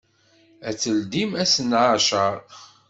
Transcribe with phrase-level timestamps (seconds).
[0.67, 2.35] Ad teldim ass n acer?